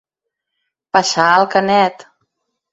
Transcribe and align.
Passar 0.97 1.27
el 1.43 1.47
canet. 1.59 2.09